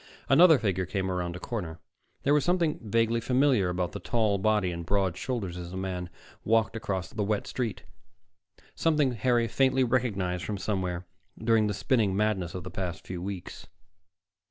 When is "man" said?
5.77-6.09